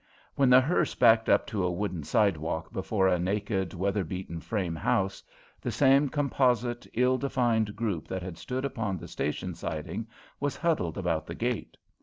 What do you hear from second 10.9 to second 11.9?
about the gate.